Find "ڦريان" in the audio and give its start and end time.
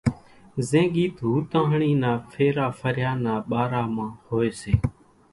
2.79-3.17